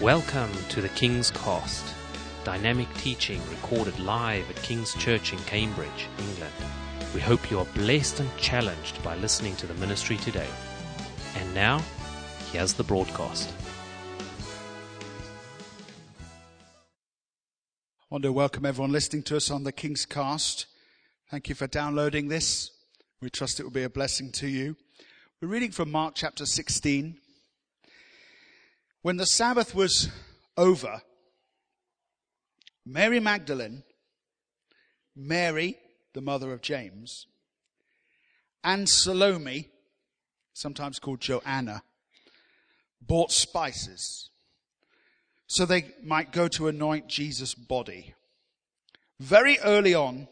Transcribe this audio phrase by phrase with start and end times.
[0.00, 1.84] Welcome to the King's Cast,
[2.42, 6.54] dynamic teaching recorded live at King's Church in Cambridge, England.
[7.14, 10.48] We hope you are blessed and challenged by listening to the ministry today.
[11.36, 11.82] And now,
[12.50, 13.52] here's the broadcast.
[18.00, 20.64] I want to welcome everyone listening to us on the King's Cast.
[21.30, 22.70] Thank you for downloading this.
[23.20, 24.76] We trust it will be a blessing to you.
[25.42, 27.18] We're reading from Mark chapter 16.
[29.02, 30.08] When the Sabbath was
[30.56, 31.02] over,
[32.84, 33.82] Mary Magdalene,
[35.16, 35.76] Mary,
[36.12, 37.26] the mother of James,
[38.62, 39.68] and Salome,
[40.52, 41.82] sometimes called Joanna,
[43.00, 44.30] bought spices
[45.50, 48.14] so they might go to anoint Jesus' body.
[49.18, 50.28] Very early on,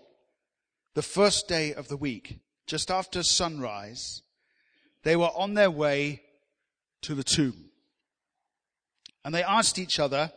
[0.94, 4.22] the first day of the week, just after sunrise,
[5.02, 6.22] they were on their way
[7.02, 7.67] to the tomb.
[9.28, 10.32] And they asked each other,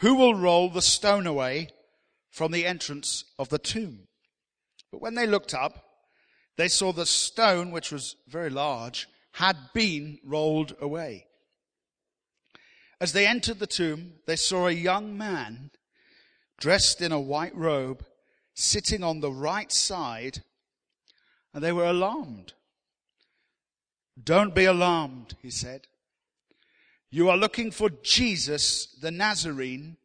[0.00, 1.70] who will roll the stone away
[2.30, 4.08] from the entrance of the tomb?
[4.92, 5.82] But when they looked up,
[6.58, 11.28] they saw the stone, which was very large, had been rolled away.
[13.00, 15.70] As they entered the tomb, they saw a young man
[16.58, 18.04] dressed in a white robe
[18.52, 20.42] sitting on the right side,
[21.54, 22.52] and they were alarmed.
[24.22, 25.86] Don't be alarmed, he said.
[27.14, 29.96] You are looking for Jesus, the Nazarene,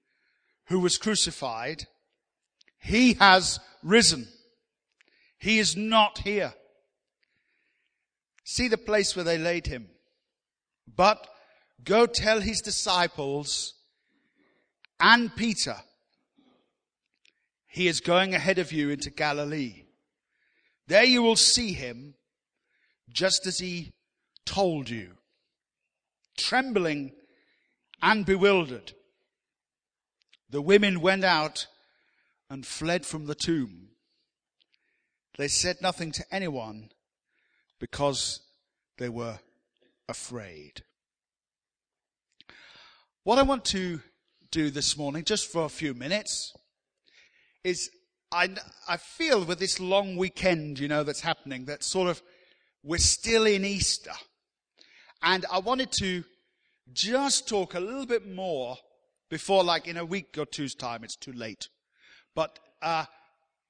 [0.66, 1.88] who was crucified.
[2.78, 4.28] He has risen.
[5.38, 6.54] He is not here.
[8.44, 9.90] See the place where they laid him.
[10.96, 11.28] But
[11.84, 13.74] Go tell his disciples
[15.00, 15.78] and Peter,
[17.68, 19.86] he is going ahead of you into Galilee.
[20.88, 22.16] There you will see him
[23.12, 23.94] just as he
[24.46, 25.19] told you.
[26.40, 27.12] Trembling
[28.02, 28.94] and bewildered,
[30.50, 31.68] the women went out
[32.50, 33.90] and fled from the tomb.
[35.38, 36.92] They said nothing to anyone
[37.78, 38.40] because
[38.98, 39.40] they were
[40.08, 40.84] afraid.
[43.24, 44.00] What I want to
[44.50, 46.54] do this morning, just for a few minutes,
[47.66, 47.90] is
[48.32, 48.50] I,
[48.88, 52.22] I feel with this long weekend, you know, that's happening, that sort of
[52.82, 54.14] we're still in Easter.
[55.22, 56.24] And I wanted to
[56.94, 58.78] just talk a little bit more
[59.30, 61.68] before, like in a week or two's time, it's too late.
[62.36, 63.06] But, uh,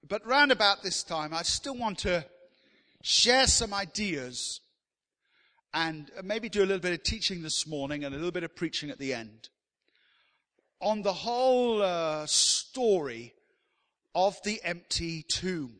[0.07, 2.25] but round about this time, I still want to
[3.01, 4.61] share some ideas
[5.73, 8.55] and maybe do a little bit of teaching this morning and a little bit of
[8.55, 9.49] preaching at the end
[10.81, 13.33] on the whole uh, story
[14.15, 15.79] of the empty tomb.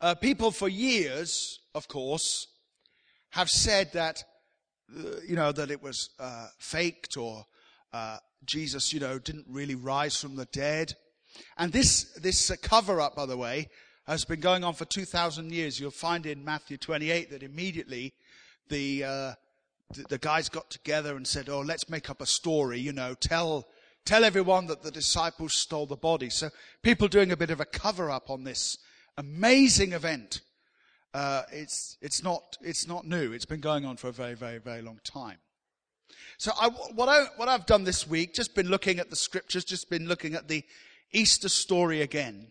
[0.00, 2.48] Uh, people for years, of course,
[3.32, 4.24] have said that,
[4.96, 7.44] uh, you know, that it was uh, faked or
[7.92, 10.94] uh, Jesus, you know, didn't really rise from the dead.
[11.56, 13.68] And this, this cover up, by the way,
[14.06, 15.80] has been going on for 2,000 years.
[15.80, 18.12] You'll find in Matthew 28 that immediately
[18.68, 19.32] the, uh,
[19.94, 23.14] the, the guys got together and said, Oh, let's make up a story, you know,
[23.14, 23.66] tell,
[24.04, 26.28] tell everyone that the disciples stole the body.
[26.28, 26.50] So
[26.82, 28.76] people doing a bit of a cover up on this
[29.16, 30.42] amazing event.
[31.14, 33.32] Uh, it's, it's not, it's not new.
[33.32, 35.38] It's been going on for a very, very, very long time.
[36.38, 39.64] So I, what I, what I've done this week, just been looking at the scriptures,
[39.64, 40.64] just been looking at the
[41.12, 42.48] Easter story again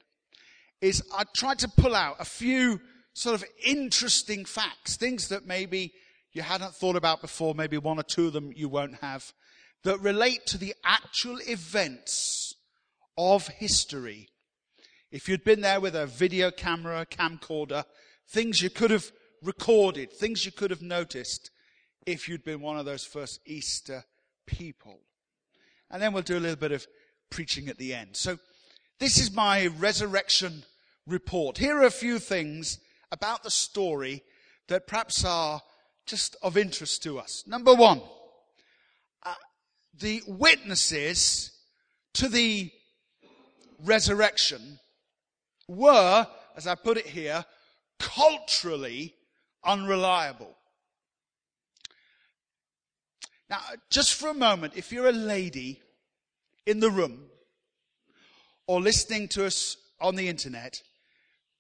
[0.81, 2.81] is I tried to pull out a few
[3.13, 5.93] sort of interesting facts, things that maybe
[6.33, 9.33] you hadn't thought about before, maybe one or two of them you won't have,
[9.83, 12.55] that relate to the actual events
[13.17, 14.29] of history.
[15.11, 17.83] If you'd been there with a video camera, camcorder,
[18.31, 19.11] things you could have
[19.43, 21.51] recorded, things you could have noticed
[22.05, 24.05] if you'd been one of those first Easter
[24.47, 24.99] people.
[25.89, 26.87] And then we'll do a little bit of
[27.29, 28.15] preaching at the end.
[28.15, 28.39] So
[28.99, 30.63] this is my resurrection
[31.05, 31.57] report.
[31.57, 32.79] Here are a few things
[33.11, 34.23] about the story
[34.67, 35.61] that perhaps are
[36.05, 37.43] just of interest to us.
[37.45, 38.01] Number one,
[39.23, 39.33] uh,
[39.99, 41.51] the witnesses
[42.13, 42.71] to the
[43.83, 44.79] resurrection
[45.67, 47.45] were, as I put it here,
[48.01, 49.15] culturally
[49.63, 50.57] unreliable.
[53.49, 53.59] Now,
[53.89, 55.81] just for a moment, if you're a lady
[56.65, 57.27] in the room
[58.65, 60.81] or listening to us on the internet,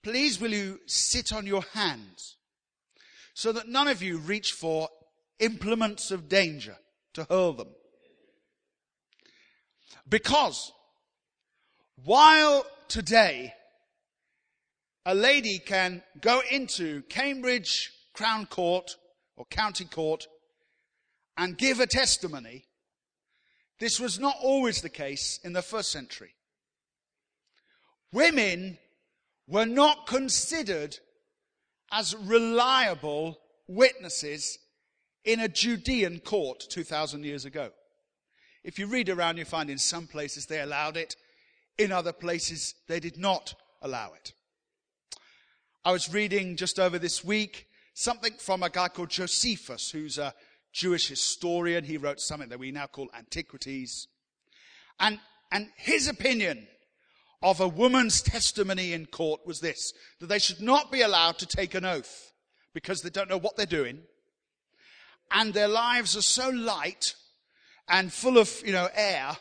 [0.01, 2.37] please will you sit on your hands
[3.33, 4.89] so that none of you reach for
[5.39, 6.77] implements of danger
[7.13, 7.69] to hurl them.
[10.07, 10.71] Because
[12.03, 13.53] while today
[15.05, 18.95] a lady can go into Cambridge Crown Court
[19.35, 20.27] or County Court
[21.37, 22.65] and give a testimony
[23.81, 26.35] this was not always the case in the first century.
[28.13, 28.77] Women
[29.47, 30.99] were not considered
[31.91, 34.59] as reliable witnesses
[35.25, 37.71] in a Judean court 2,000 years ago.
[38.63, 41.15] If you read around, you find in some places they allowed it,
[41.79, 44.33] in other places they did not allow it.
[45.83, 50.35] I was reading just over this week something from a guy called Josephus, who's a
[50.71, 51.83] Jewish historian.
[51.83, 54.07] He wrote something that we now call Antiquities.
[54.99, 55.19] And,
[55.51, 56.67] and his opinion
[57.41, 61.47] of a woman's testimony in court was this, that they should not be allowed to
[61.47, 62.31] take an oath
[62.75, 64.01] because they don't know what they're doing.
[65.31, 67.15] And their lives are so light
[67.87, 69.35] and full of, you know, air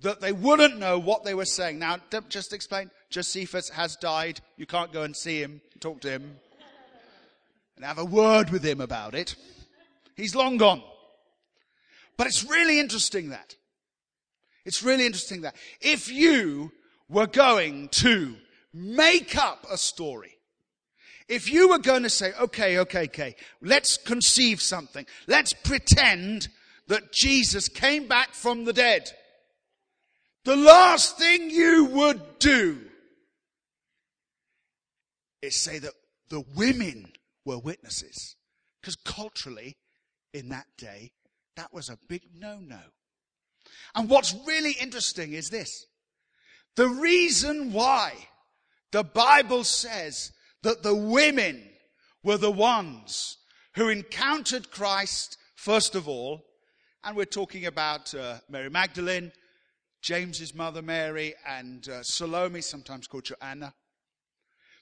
[0.00, 1.78] that they wouldn't know what they were saying.
[1.78, 1.98] Now,
[2.28, 2.90] just explain.
[3.10, 4.40] Josephus has died.
[4.56, 6.36] You can't go and see him, talk to him,
[7.76, 9.36] and have a word with him about it.
[10.16, 10.82] He's long gone.
[12.16, 13.54] But it's really interesting that.
[14.64, 15.54] It's really interesting that.
[15.80, 16.72] If you
[17.08, 18.36] were going to
[18.72, 20.32] make up a story,
[21.28, 25.06] if you were going to say, okay, okay, okay, let's conceive something.
[25.26, 26.48] Let's pretend
[26.88, 29.10] that Jesus came back from the dead.
[30.44, 32.80] The last thing you would do
[35.42, 35.92] is say that
[36.28, 37.12] the women
[37.44, 38.36] were witnesses.
[38.80, 39.76] Because culturally,
[40.32, 41.12] in that day,
[41.56, 42.80] that was a big no-no.
[43.94, 45.86] And what's really interesting is this.
[46.76, 48.12] The reason why
[48.92, 51.62] the Bible says that the women
[52.22, 53.38] were the ones
[53.74, 56.44] who encountered Christ first of all,
[57.02, 59.32] and we're talking about uh, Mary Magdalene,
[60.02, 63.74] James's mother Mary, and uh, Salome, sometimes called Joanna.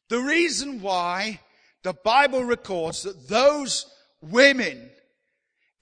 [0.08, 1.40] The reason why
[1.82, 3.86] the Bible records that those
[4.20, 4.90] women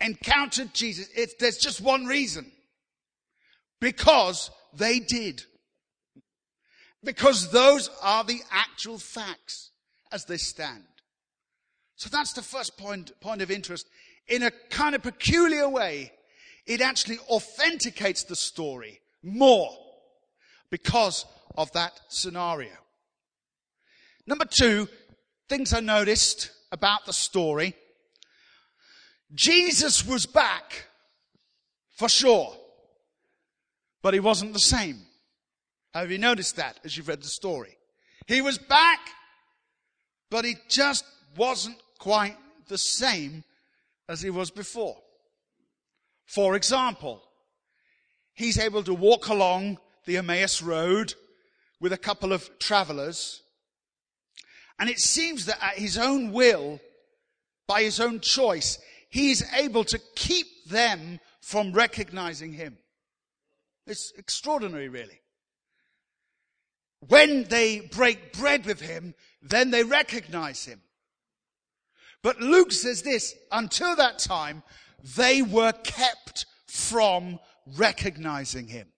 [0.01, 2.51] encountered Jesus, it's, there's just one reason.
[3.81, 5.43] Because they did.
[7.05, 9.71] Because those are the actual facts
[10.13, 10.85] as they stand.
[11.97, 13.89] So that's the first point, point of interest.
[14.29, 16.13] In a kind of peculiar way,
[16.67, 19.71] it actually authenticates the story more
[20.71, 21.27] because
[21.57, 22.71] of that scenario.
[24.27, 24.89] Number two,
[25.49, 27.75] things I noticed about the story.
[29.35, 30.87] Jesus was back
[31.97, 32.55] for sure,
[34.03, 34.99] but he wasn't the same.
[35.95, 37.77] Have you noticed that as you've read the story?
[38.27, 39.01] He was back,
[40.31, 41.05] but he just
[41.37, 42.37] wasn't quite
[42.69, 43.45] the same
[44.09, 44.97] as he was before.
[46.25, 47.23] For example,
[48.35, 51.15] he's able to walk along the Emmaus Road
[51.81, 53.42] with a couple of travelers.
[54.83, 56.81] And it seems that at his own will,
[57.69, 58.79] by his own choice,
[59.11, 62.79] he is able to keep them from recognizing him.
[63.87, 65.21] It's extraordinary, really.
[66.99, 70.81] When they break bread with him, then they recognize him.
[72.21, 74.65] But Luke says this, until that time,
[75.15, 77.39] they were kept from
[77.77, 78.89] recognizing him.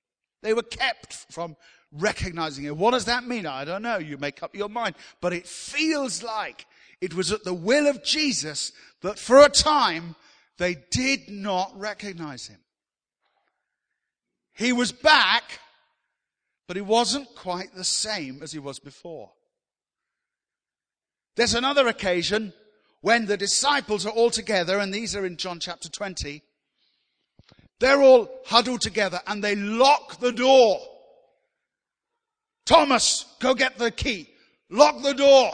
[0.41, 1.57] They were kept from
[1.95, 2.79] recognizing him.
[2.79, 3.47] What does that mean?
[3.47, 3.99] I don't know.
[3.99, 4.95] You make up your mind.
[5.21, 6.67] But it feels like
[7.01, 10.17] it was at the will of Jesus that for a time
[10.59, 12.61] they did not recognize him.
[14.53, 15.61] He was back,
[16.69, 19.33] but he wasn't quite the same as he was before.
[21.37, 22.53] There's another occasion
[23.01, 26.43] when the disciples are all together, and these are in John chapter 20.
[27.81, 30.81] They're all huddled together and they lock the door.
[32.67, 34.29] Thomas, go get the key.
[34.71, 35.53] Lock the door.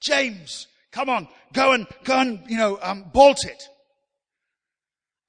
[0.00, 3.68] James, come on, go and, go and, you know, um, bolt it.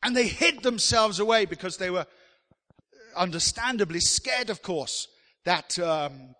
[0.03, 2.05] And they hid themselves away because they were
[3.15, 5.07] understandably scared, of course,
[5.45, 6.35] that um,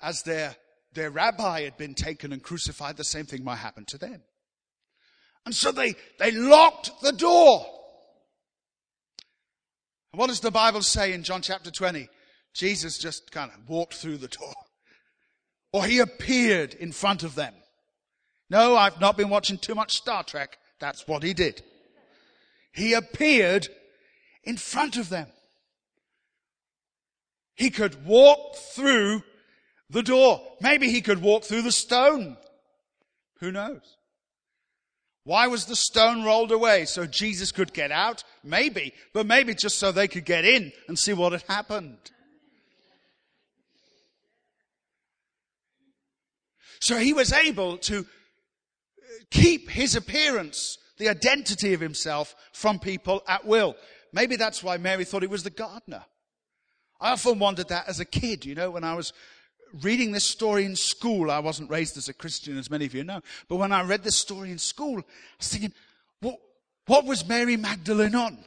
[0.00, 0.56] as their,
[0.94, 4.22] their rabbi had been taken and crucified, the same thing might happen to them.
[5.44, 7.66] And so they, they locked the door.
[10.12, 12.08] And what does the Bible say in John chapter 20?
[12.56, 14.54] Jesus just kind of walked through the door.
[15.72, 17.52] Or he appeared in front of them.
[18.48, 20.56] No, I've not been watching too much Star Trek.
[20.80, 21.62] That's what he did.
[22.72, 23.68] He appeared
[24.42, 25.26] in front of them.
[27.54, 29.22] He could walk through
[29.90, 30.40] the door.
[30.60, 32.36] Maybe he could walk through the stone.
[33.40, 33.96] Who knows?
[35.24, 36.84] Why was the stone rolled away?
[36.84, 38.24] So Jesus could get out?
[38.44, 38.94] Maybe.
[39.12, 41.98] But maybe just so they could get in and see what had happened.
[46.80, 48.06] So he was able to
[49.30, 53.76] keep his appearance, the identity of himself from people at will.
[54.12, 56.04] maybe that's why Mary thought he was the gardener.
[57.00, 59.12] I often wondered that as a kid, you know, when I was
[59.82, 61.30] reading this story in school.
[61.30, 63.20] I wasn't raised as a Christian, as many of you know.
[63.48, 65.04] But when I read this story in school, I
[65.38, 65.72] was thinking,
[66.20, 66.36] what,
[66.86, 68.38] what was Mary Magdalene on?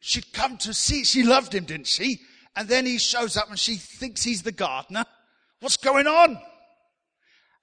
[0.00, 2.20] She'd come to see, she loved him, didn't she?
[2.54, 5.04] And then he shows up and she thinks he's the gardener.
[5.60, 6.40] What's going on?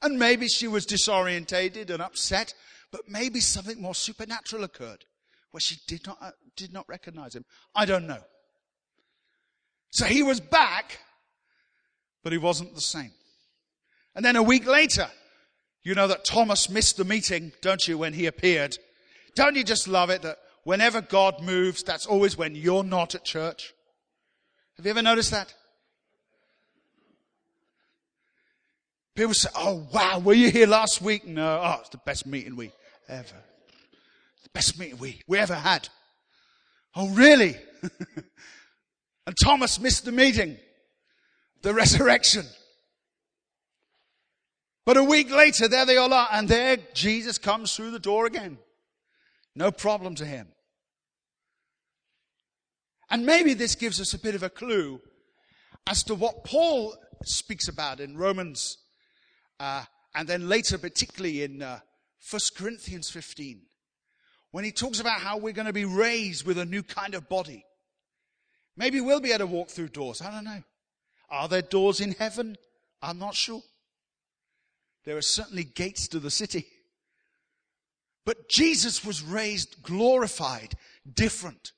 [0.01, 2.53] And maybe she was disorientated and upset,
[2.91, 5.05] but maybe something more supernatural occurred
[5.51, 7.45] where she did not, uh, did not recognize him.
[7.73, 8.21] I don't know.
[9.91, 10.99] So he was back,
[12.23, 13.11] but he wasn't the same.
[14.13, 15.09] And then a week later,
[15.83, 18.77] you know that Thomas missed the meeting, don't you, when he appeared?
[19.35, 23.23] Don't you just love it that whenever God moves, that's always when you're not at
[23.23, 23.73] church?
[24.77, 25.53] Have you ever noticed that?
[29.15, 31.25] People say, oh wow, were you here last week?
[31.25, 32.71] No, oh, it's the best meeting we
[33.07, 33.35] ever,
[34.43, 35.87] the best meeting we, we ever had.
[36.95, 37.55] Oh really?
[39.25, 40.57] and Thomas missed the meeting,
[41.61, 42.45] the resurrection.
[44.85, 48.25] But a week later, there they all are, and there Jesus comes through the door
[48.25, 48.59] again.
[49.55, 50.47] No problem to him.
[53.09, 54.99] And maybe this gives us a bit of a clue
[55.87, 58.77] as to what Paul speaks about in Romans,
[59.59, 59.83] uh,
[60.13, 61.79] and then later, particularly in uh,
[62.29, 63.61] 1 Corinthians 15,
[64.51, 67.27] when he talks about how we're going to be raised with a new kind of
[67.27, 67.65] body.
[68.77, 70.21] Maybe we'll be able to walk through doors.
[70.21, 70.63] I don't know.
[71.29, 72.57] Are there doors in heaven?
[73.01, 73.61] I'm not sure.
[75.05, 76.67] There are certainly gates to the city.
[78.25, 80.75] But Jesus was raised glorified,
[81.11, 81.71] different.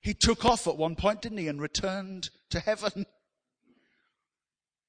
[0.00, 3.06] He took off at one point, didn't he, and returned to heaven.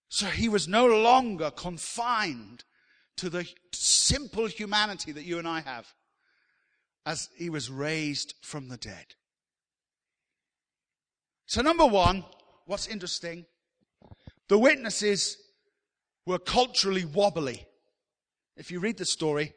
[0.09, 2.63] So he was no longer confined
[3.17, 5.87] to the simple humanity that you and I have
[7.05, 9.15] as he was raised from the dead.
[11.45, 12.25] So number one,
[12.65, 13.45] what's interesting,
[14.49, 15.37] the witnesses
[16.25, 17.65] were culturally wobbly.
[18.57, 19.53] If you read the story,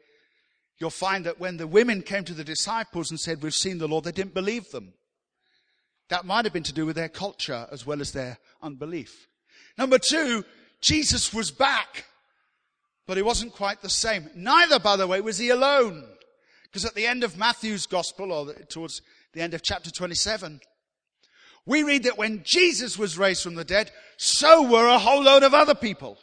[0.79, 3.87] you'll find that when the women came to the disciples and said, we've seen the
[3.87, 4.93] Lord, they didn't believe them.
[6.09, 9.27] That might have been to do with their culture as well as their unbelief.
[9.81, 10.45] Number two,
[10.79, 12.05] Jesus was back,
[13.07, 14.29] but he wasn't quite the same.
[14.35, 16.07] Neither, by the way, was he alone.
[16.65, 19.01] Because at the end of Matthew's gospel, or towards
[19.33, 20.61] the end of chapter 27,
[21.65, 25.41] we read that when Jesus was raised from the dead, so were a whole load
[25.41, 26.19] of other people.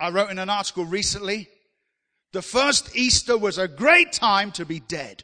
[0.00, 1.48] I wrote in an article recently
[2.32, 5.22] the first Easter was a great time to be dead.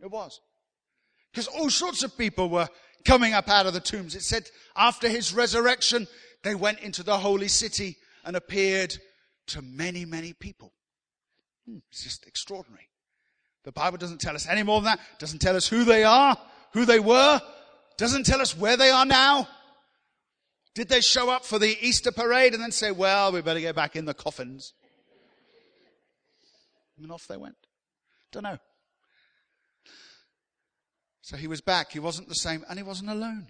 [0.00, 0.40] It was.
[1.30, 2.68] Because all sorts of people were
[3.04, 4.14] coming up out of the tombs.
[4.14, 4.44] It said
[4.76, 6.06] after his resurrection,
[6.42, 8.96] they went into the holy city and appeared
[9.48, 10.72] to many, many people.
[11.66, 12.88] Hmm, it's just extraordinary.
[13.64, 15.00] The Bible doesn't tell us any more than that.
[15.18, 16.36] Doesn't tell us who they are,
[16.72, 17.40] who they were.
[17.96, 19.48] Doesn't tell us where they are now.
[20.74, 23.76] Did they show up for the Easter parade and then say, well, we better get
[23.76, 24.72] back in the coffins?
[27.00, 27.56] And off they went.
[28.32, 28.58] Don't know.
[31.22, 31.92] So he was back.
[31.92, 33.46] He wasn't the same and he wasn't alone.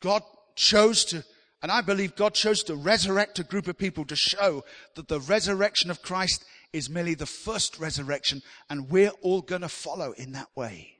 [0.00, 0.22] God
[0.56, 1.24] chose to,
[1.62, 4.64] and I believe God chose to resurrect a group of people to show
[4.96, 9.68] that the resurrection of Christ is merely the first resurrection and we're all going to
[9.68, 10.94] follow in that way.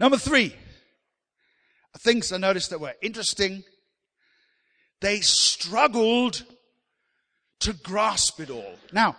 [0.00, 0.54] Number three,
[2.06, 3.64] things I noticed that were interesting.
[5.00, 6.44] They struggled
[7.60, 8.76] to grasp it all.
[8.92, 9.16] Now,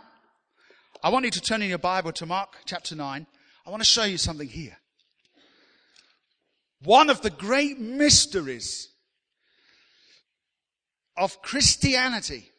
[1.04, 3.28] I want you to turn in your Bible to Mark chapter 9.
[3.68, 4.78] I want to show you something here.
[6.84, 8.88] One of the great mysteries
[11.18, 12.50] of Christianity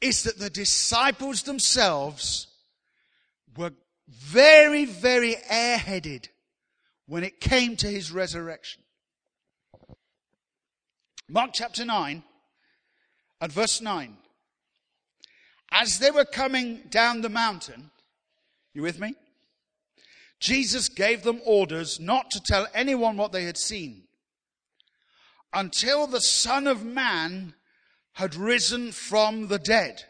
[0.00, 2.46] is that the disciples themselves
[3.56, 3.72] were
[4.08, 6.28] very, very airheaded
[7.06, 8.84] when it came to his resurrection.
[11.28, 12.22] Mark chapter 9
[13.40, 14.16] and verse 9.
[15.76, 17.90] As they were coming down the mountain,
[18.72, 19.14] you with me?
[20.38, 24.04] Jesus gave them orders not to tell anyone what they had seen
[25.52, 27.54] until the Son of Man
[28.12, 30.02] had risen from the dead.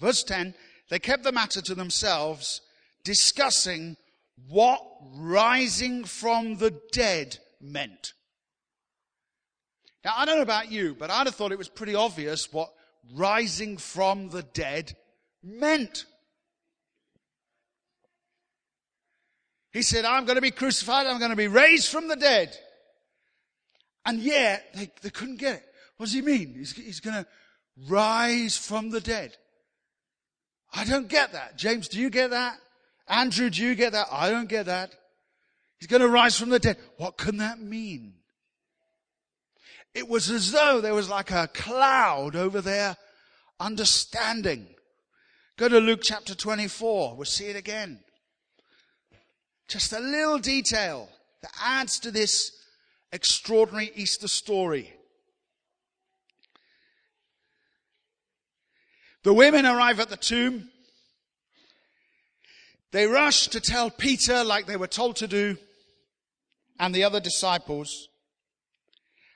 [0.00, 0.54] Verse 10,
[0.88, 2.62] they kept the matter to themselves,
[3.04, 3.96] discussing
[4.48, 4.80] what
[5.14, 8.12] rising from the dead meant.
[10.04, 12.70] Now, I don't know about you, but I'd have thought it was pretty obvious what
[13.12, 14.96] rising from the dead
[15.42, 16.06] meant.
[19.72, 22.56] He said, I'm going to be crucified, I'm going to be raised from the dead.
[24.06, 25.64] And yet, they, they couldn't get it.
[25.96, 26.54] What does he mean?
[26.56, 27.26] He's, he's going to
[27.88, 29.36] rise from the dead.
[30.72, 31.56] I don't get that.
[31.56, 32.58] James, do you get that?
[33.08, 34.08] Andrew, do you get that?
[34.10, 34.92] I don't get that.
[35.78, 36.78] He's going to rise from the dead.
[36.96, 38.14] What can that mean?
[39.94, 42.96] It was as though there was like a cloud over their
[43.60, 44.66] understanding.
[45.56, 47.16] Go to Luke chapter 24.
[47.16, 48.00] We'll see it again.
[49.68, 51.08] Just a little detail
[51.42, 52.52] that adds to this
[53.12, 54.92] extraordinary Easter story.
[59.22, 60.70] The women arrive at the tomb.
[62.90, 65.56] They rush to tell Peter, like they were told to do,
[66.78, 68.08] and the other disciples.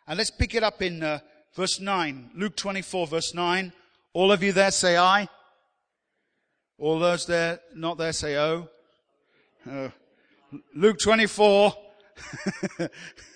[0.09, 1.19] And let's pick it up in uh,
[1.55, 2.31] verse 9.
[2.35, 3.71] Luke 24, verse 9.
[4.15, 5.29] All of you there say aye.
[6.79, 8.71] All those there not there say oh.
[9.71, 9.91] Uh,
[10.75, 11.75] Luke 24.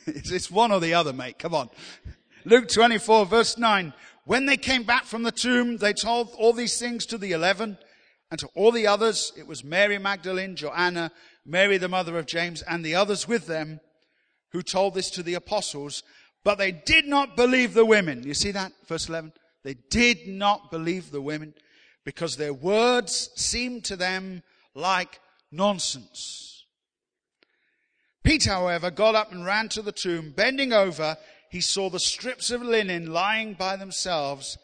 [0.07, 1.39] it's, it's one or the other, mate.
[1.39, 1.69] Come on.
[2.47, 3.93] Luke 24, verse 9.
[4.25, 7.77] When they came back from the tomb, they told all these things to the eleven
[8.31, 9.31] and to all the others.
[9.37, 11.13] It was Mary Magdalene, Joanna,
[11.45, 13.81] Mary the mother of James, and the others with them
[14.53, 16.03] who told this to the apostles.
[16.45, 18.25] But they did not believe the women.
[18.25, 18.73] You see that?
[18.87, 19.33] Verse 11.
[19.63, 21.55] They did not believe the women
[22.05, 24.43] because their words seemed to them
[24.75, 25.21] like
[25.53, 26.65] nonsense.
[28.25, 30.33] Peter, however, got up and ran to the tomb.
[30.35, 31.17] Bending over,
[31.51, 34.59] he saw the strips of linen lying by themselves,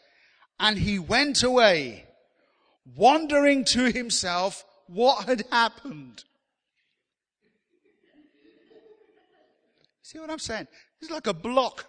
[0.59, 2.05] and he went away,
[2.95, 6.23] wondering to himself what had happened.
[10.01, 10.67] See what I'm saying?
[11.01, 11.85] It's like a block.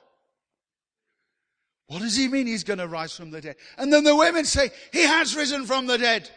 [1.86, 3.56] What does he mean he's going to rise from the dead?
[3.76, 6.30] And then the women say, he has risen from the dead.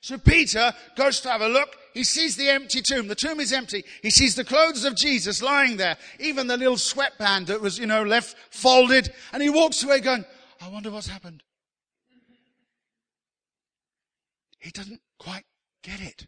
[0.00, 3.08] So Peter goes to have a look he sees the empty tomb.
[3.08, 3.84] The tomb is empty.
[4.02, 7.86] He sees the clothes of Jesus lying there, even the little sweatband that was, you
[7.86, 9.12] know, left folded.
[9.32, 10.24] And he walks away going,
[10.60, 11.42] I wonder what's happened.
[14.58, 15.44] He doesn't quite
[15.82, 16.26] get it.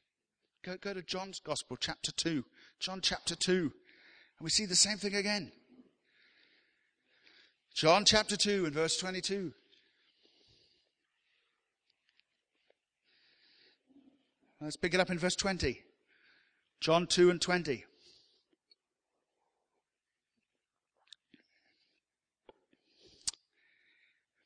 [0.64, 2.44] Go, go to John's Gospel, chapter 2.
[2.80, 3.52] John chapter 2.
[3.52, 3.70] And
[4.40, 5.52] we see the same thing again.
[7.74, 9.52] John chapter 2 and verse 22.
[14.60, 15.80] Let's pick it up in verse 20.
[16.80, 17.84] John 2 and 20.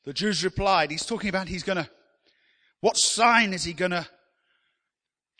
[0.05, 1.89] The Jews replied, he's talking about he's gonna,
[2.79, 4.07] what sign is he gonna,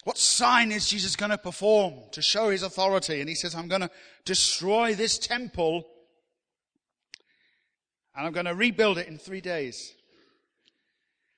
[0.04, 3.22] what sign is Jesus gonna perform to show his authority?
[3.22, 3.90] And he says, I'm gonna
[4.26, 5.86] destroy this temple
[8.18, 9.94] and I'm gonna rebuild it in three days.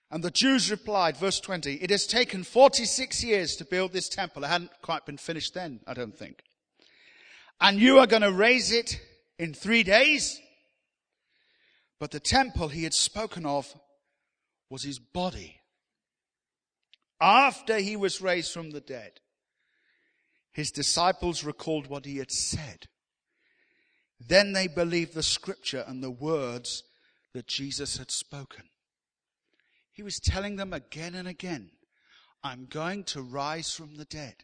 [0.10, 4.44] And the Jews replied, verse 20, it has taken 46 years to build this temple.
[4.44, 6.42] It hadn't quite been finished then, I don't think.
[7.62, 9.00] And you are going to raise it
[9.38, 10.40] in three days?
[12.00, 13.72] But the temple he had spoken of
[14.70, 15.60] was his body.
[17.22, 19.20] After he was raised from the dead,
[20.54, 22.88] his disciples recalled what he had said.
[24.20, 26.84] Then they believed the scripture and the words
[27.34, 28.64] that Jesus had spoken.
[29.92, 31.72] He was telling them again and again,
[32.44, 34.36] I'm going to rise from the dead.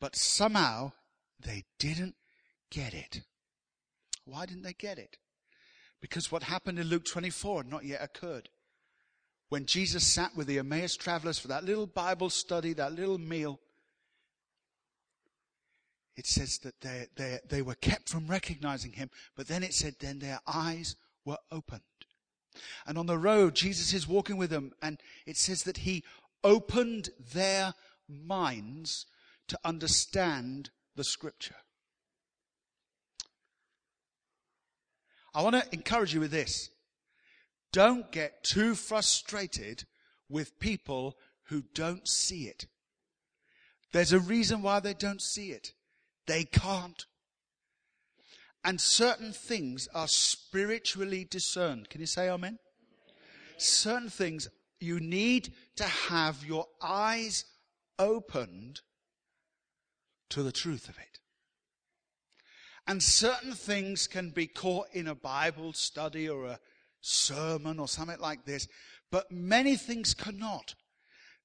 [0.00, 0.92] But somehow
[1.40, 2.14] they didn't
[2.70, 3.22] get it.
[4.24, 5.16] Why didn't they get it?
[6.00, 8.48] Because what happened in Luke 24 had not yet occurred.
[9.48, 13.58] When Jesus sat with the Emmaus travelers for that little Bible study, that little meal,
[16.18, 19.94] it says that they, they, they were kept from recognizing him, but then it said,
[20.00, 21.82] then their eyes were opened.
[22.88, 26.02] And on the road, Jesus is walking with them, and it says that he
[26.42, 27.72] opened their
[28.08, 29.06] minds
[29.46, 31.54] to understand the scripture.
[35.32, 36.70] I want to encourage you with this.
[37.72, 39.84] Don't get too frustrated
[40.28, 42.66] with people who don't see it.
[43.92, 45.74] There's a reason why they don't see it.
[46.28, 47.06] They can't.
[48.62, 51.88] And certain things are spiritually discerned.
[51.88, 52.58] Can you say amen?
[53.56, 57.46] Certain things you need to have your eyes
[57.98, 58.82] opened
[60.28, 61.18] to the truth of it.
[62.86, 66.60] And certain things can be caught in a Bible study or a
[67.00, 68.68] sermon or something like this,
[69.10, 70.74] but many things cannot.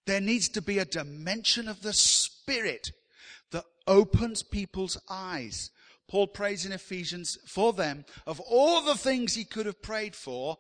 [0.06, 2.92] There needs to be a dimension of the Spirit
[3.88, 5.72] opens people's eyes
[6.14, 10.58] Paul prays in Ephesians for them of all the things he could have prayed for,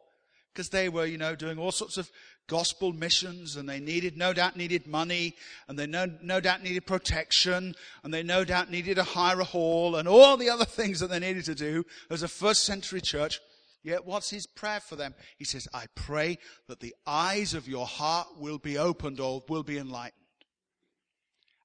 [0.51, 2.09] because they were, you know, doing all sorts of
[2.47, 5.35] gospel missions and they needed, no doubt needed money
[5.67, 9.45] and they no, no doubt needed protection and they no doubt needed to hire a
[9.45, 12.99] hall and all the other things that they needed to do as a first century
[12.99, 13.39] church.
[13.83, 15.13] Yet what's his prayer for them?
[15.37, 19.63] He says, I pray that the eyes of your heart will be opened or will
[19.63, 20.22] be enlightened.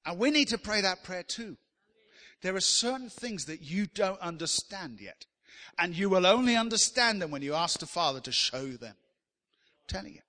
[0.08, 1.58] And we need to pray that prayer too.
[2.40, 5.26] There are certain things that you don't understand yet.
[5.78, 8.94] And you will only understand them when you ask the Father to show them.
[8.96, 10.22] I'm telling you.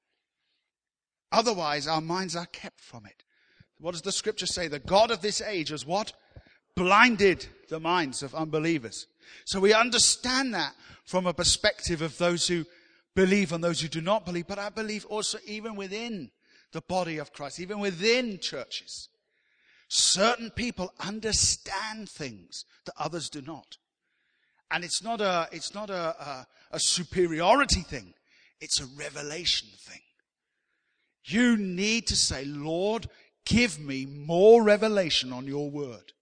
[1.31, 3.23] Otherwise, our minds are kept from it.
[3.79, 4.67] What does the scripture say?
[4.67, 6.11] The God of this age has what?
[6.75, 9.07] Blinded the minds of unbelievers.
[9.45, 10.73] So we understand that
[11.05, 12.65] from a perspective of those who
[13.15, 14.47] believe and those who do not believe.
[14.47, 16.31] But I believe also even within
[16.73, 19.07] the body of Christ, even within churches,
[19.89, 23.77] certain people understand things that others do not.
[24.71, 28.13] And it's not a, it's not a, a, a superiority thing.
[28.61, 30.01] It's a revelation thing.
[31.25, 33.07] You need to say, Lord,
[33.45, 36.13] give me more revelation on your word.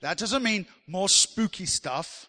[0.00, 2.27] That doesn't mean more spooky stuff.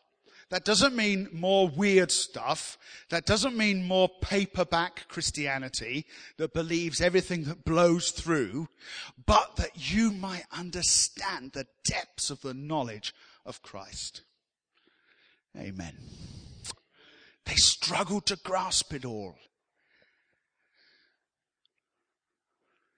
[0.50, 2.78] That doesn't mean more weird stuff.
[3.10, 6.06] That doesn't mean more paperback Christianity
[6.38, 8.68] that believes everything that blows through,
[9.28, 13.14] but that you might understand the depths of the knowledge
[13.46, 14.24] of Christ.
[15.56, 15.96] Amen.
[17.46, 19.36] They struggled to grasp it all.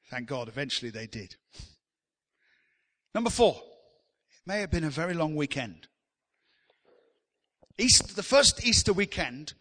[0.09, 1.35] Thank God, eventually they did.
[3.13, 5.87] Number four, it may have been a very long weekend.
[7.81, 9.53] Easter, the first Easter weekend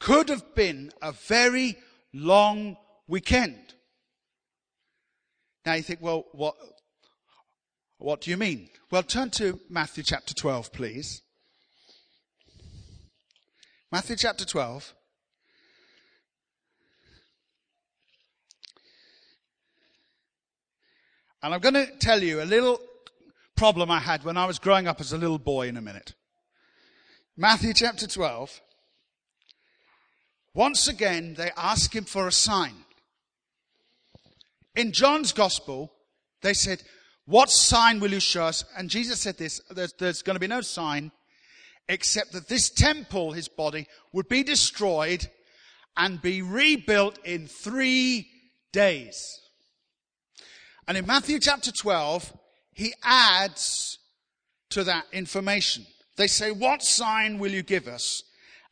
[0.00, 1.78] could have been a very
[2.12, 3.74] long weekend.
[5.64, 6.56] Now you think, well, what,
[7.98, 8.68] what do you mean?
[8.90, 11.22] Well, turn to Matthew chapter 12, please.
[13.92, 14.92] Matthew chapter 12.
[21.44, 22.80] And I'm going to tell you a little
[23.56, 26.14] problem I had when I was growing up as a little boy in a minute.
[27.36, 28.60] Matthew chapter 12.
[30.54, 32.74] Once again, they ask him for a sign.
[34.76, 35.90] In John's gospel,
[36.42, 36.82] they said,
[37.24, 38.66] what sign will you show us?
[38.76, 41.10] And Jesus said this, there's, there's going to be no sign
[41.88, 45.26] except that this temple, his body, would be destroyed
[45.96, 48.28] and be rebuilt in three
[48.74, 49.40] days.
[50.86, 52.30] And in Matthew chapter 12,
[52.72, 53.98] he adds
[54.70, 55.86] to that information.
[56.16, 58.22] They say, what sign will you give us?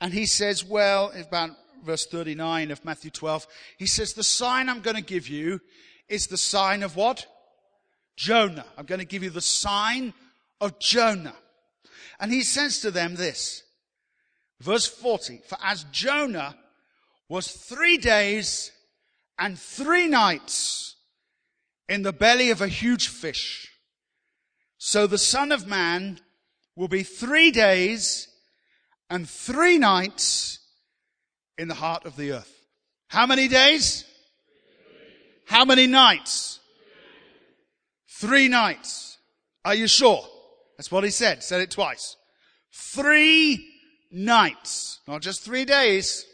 [0.01, 1.51] And he says, well, about
[1.85, 3.47] verse 39 of Matthew 12,
[3.79, 5.61] he says, the sign I'm going to give you
[6.09, 7.27] is the sign of what?
[8.17, 8.67] Jonah.
[8.77, 10.13] I'm going to give you the sign
[10.61, 11.37] of Jonah.
[12.19, 13.63] And he says to them this,
[14.61, 16.57] verse 40, for as Jonah
[17.29, 18.73] was three days
[19.39, 20.97] and three nights
[21.89, 23.71] in the belly of a huge fish.
[24.77, 26.21] So the son of man
[26.81, 28.27] will be three days
[29.11, 30.61] and three nights
[31.59, 32.65] in the heart of the earth.
[33.09, 34.07] How many days?
[35.45, 36.59] How many nights?
[38.09, 39.19] Three nights.
[39.63, 40.25] Are you sure?
[40.79, 41.43] That's what he said.
[41.43, 42.17] Said it twice.
[42.73, 43.63] Three
[44.11, 45.01] nights.
[45.07, 46.25] Not just three days.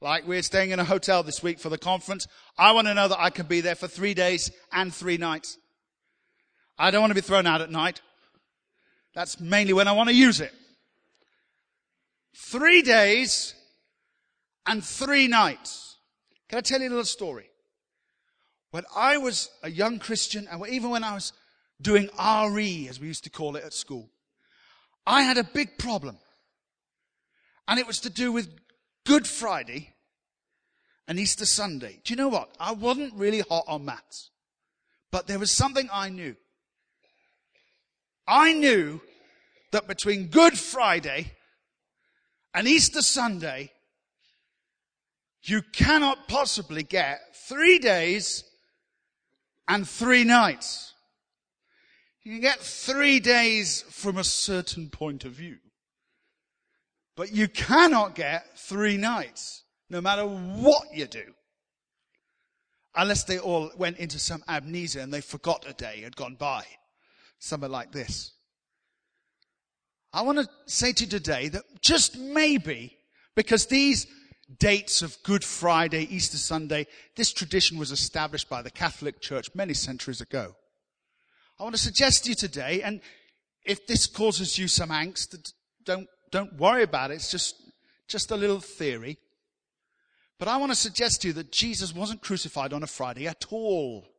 [0.00, 2.26] Like we're staying in a hotel this week for the conference.
[2.56, 5.58] I want to know that I can be there for three days and three nights.
[6.78, 8.00] I don't want to be thrown out at night.
[9.14, 10.52] That's mainly when I want to use it.
[12.36, 13.54] Three days
[14.66, 15.96] and three nights.
[16.48, 17.48] Can I tell you a little story?
[18.70, 21.32] When I was a young Christian, and even when I was
[21.80, 24.10] doing RE, as we used to call it at school,
[25.06, 26.18] I had a big problem.
[27.68, 28.48] And it was to do with
[29.06, 29.94] Good Friday
[31.06, 32.00] and Easter Sunday.
[32.04, 32.54] Do you know what?
[32.58, 34.30] I wasn't really hot on maths,
[35.10, 36.36] but there was something I knew.
[38.26, 39.00] I knew
[39.72, 41.32] that between Good Friday
[42.54, 43.72] and Easter Sunday,
[45.42, 48.44] you cannot possibly get three days
[49.68, 50.94] and three nights.
[52.22, 55.58] You can get three days from a certain point of view,
[57.16, 61.34] but you cannot get three nights no matter what you do.
[62.96, 66.64] Unless they all went into some amnesia and they forgot a day had gone by.
[67.44, 68.32] Something like this.
[70.14, 72.96] I want to say to you today that just maybe,
[73.34, 74.06] because these
[74.58, 79.74] dates of Good Friday, Easter Sunday, this tradition was established by the Catholic Church many
[79.74, 80.56] centuries ago.
[81.60, 83.02] I want to suggest to you today, and
[83.66, 85.52] if this causes you some angst,
[85.84, 87.16] don't, don't worry about it.
[87.16, 87.56] It's just,
[88.08, 89.18] just a little theory.
[90.38, 93.44] But I want to suggest to you that Jesus wasn't crucified on a Friday at
[93.50, 94.13] all.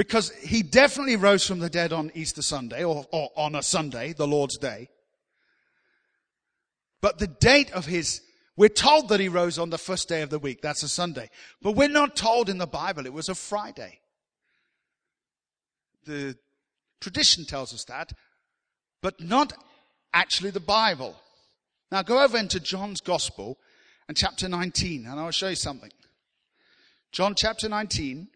[0.00, 4.14] Because he definitely rose from the dead on Easter Sunday or, or on a Sunday,
[4.14, 4.88] the Lord's day.
[7.02, 8.22] But the date of his,
[8.56, 10.62] we're told that he rose on the first day of the week.
[10.62, 11.28] That's a Sunday.
[11.60, 14.00] But we're not told in the Bible it was a Friday.
[16.06, 16.34] The
[17.02, 18.14] tradition tells us that,
[19.02, 19.52] but not
[20.14, 21.14] actually the Bible.
[21.92, 23.58] Now go over into John's Gospel
[24.08, 25.92] and chapter 19, and I'll show you something.
[27.12, 28.28] John chapter 19.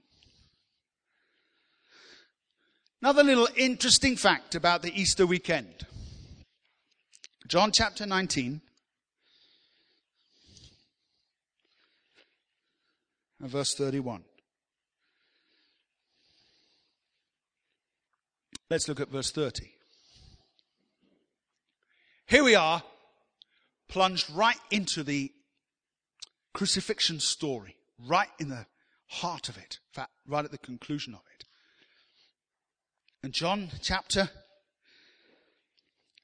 [3.05, 5.87] Another little interesting fact about the Easter weekend.
[7.47, 8.63] John chapter 19.
[13.43, 14.25] And verse 31.
[18.71, 19.71] Let's look at verse 30.
[22.25, 22.83] Here we are,
[23.87, 25.31] plunged right into the
[26.55, 28.65] crucifixion story, right in the
[29.09, 31.45] heart of it, in fact, right at the conclusion of it.
[33.25, 34.29] And John chapter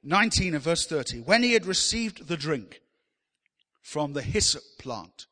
[0.02, 1.20] 19 and verse 30.
[1.20, 2.82] When he had received the drink
[3.80, 5.24] from the hyssop plant.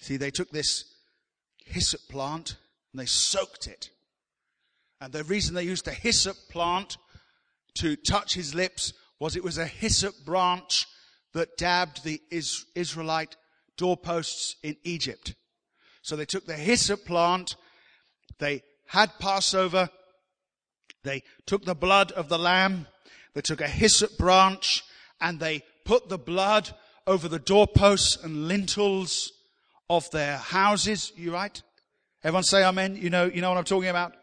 [0.00, 0.86] See, they took this
[1.64, 2.56] hyssop plant
[2.92, 3.90] and they soaked it.
[5.00, 6.96] And the reason they used a hyssop plant
[7.74, 10.88] to touch his lips was it was a hyssop branch
[11.32, 12.20] that dabbed the
[12.74, 13.36] Israelite
[13.76, 15.36] doorposts in Egypt.
[16.02, 17.54] So they took the hyssop plant,
[18.40, 19.90] they had Passover,
[21.04, 22.86] they took the blood of the lamb,
[23.34, 24.82] they took a hyssop branch,
[25.20, 26.70] and they put the blood
[27.06, 29.32] over the doorposts and lintels
[29.88, 31.12] of their houses.
[31.16, 31.62] You right?
[32.22, 32.96] Everyone say amen.
[32.96, 34.14] You know, you know what I'm talking about?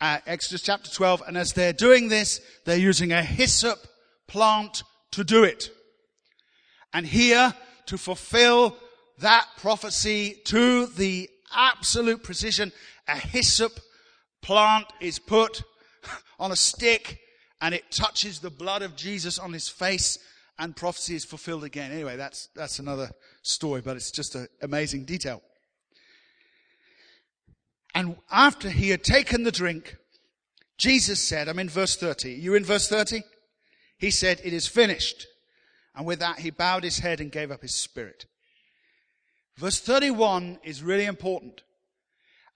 [0.00, 1.22] Uh, Exodus chapter 12.
[1.26, 3.78] And as they're doing this, they're using a hyssop
[4.26, 5.70] plant to do it.
[6.92, 7.54] And here,
[7.86, 8.76] to fulfill
[9.18, 12.72] that prophecy to the absolute precision,
[13.08, 13.72] a hyssop
[14.42, 15.62] plant is put
[16.38, 17.18] on a stick
[17.60, 20.18] and it touches the blood of Jesus on his face
[20.58, 21.92] and prophecy is fulfilled again.
[21.92, 23.10] Anyway, that's, that's another
[23.42, 25.42] story, but it's just an amazing detail.
[27.94, 29.96] And after he had taken the drink,
[30.78, 32.32] Jesus said, I'm in verse 30.
[32.32, 33.22] You in verse 30?
[33.98, 35.26] He said, it is finished.
[35.94, 38.26] And with that, he bowed his head and gave up his spirit.
[39.56, 41.62] Verse 31 is really important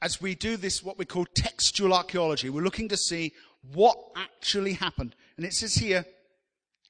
[0.03, 2.49] as we do this, what we call textual archaeology.
[2.49, 3.33] We're looking to see
[3.73, 5.15] what actually happened.
[5.37, 6.05] And it says here,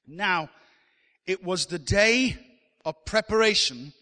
[0.07, 0.49] now,
[1.25, 2.37] it was the day
[2.85, 3.93] of preparation,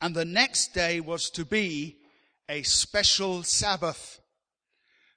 [0.00, 1.96] and the next day was to be
[2.48, 4.20] a special Sabbath.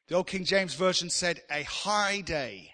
[0.08, 2.74] The Old King James Version said a high day.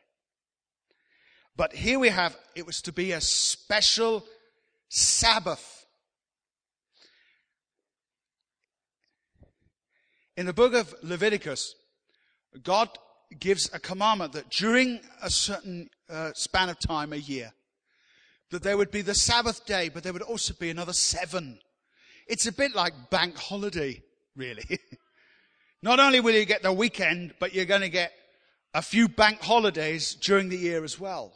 [1.56, 4.26] But here we have, it was to be a special
[4.89, 5.83] Sabbath.
[10.36, 11.76] In the book of Leviticus,
[12.63, 12.89] God
[13.39, 17.52] gives a commandment that during a certain uh, span of time, a year,
[18.50, 21.60] that there would be the Sabbath day, but there would also be another seven.
[22.28, 24.02] It's a bit like bank holiday,
[24.36, 24.80] really.
[25.84, 28.12] Not only will you get the weekend, but you're going to get
[28.74, 31.34] a few bank holidays during the year as well.